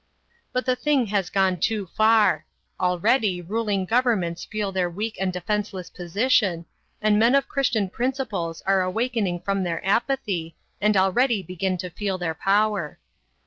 But 0.51 0.65
the 0.65 0.75
thing 0.75 1.05
has 1.13 1.29
gone 1.29 1.59
too 1.59 1.85
far. 1.95 2.47
Already 2.79 3.39
ruling 3.39 3.85
governments 3.85 4.43
feel 4.43 4.71
their 4.71 4.89
weak 4.89 5.15
and 5.19 5.31
defenseless 5.31 5.91
position, 5.91 6.65
and 7.03 7.19
men 7.19 7.35
of 7.35 7.47
Christian 7.47 7.87
principles 7.87 8.63
are 8.65 8.81
awakening 8.81 9.41
from 9.41 9.61
their 9.61 9.85
apathy, 9.85 10.55
and 10.81 10.97
already 10.97 11.43
begin 11.43 11.77
to 11.77 11.91
feel 11.91 12.17
their 12.17 12.33
power. 12.33 12.97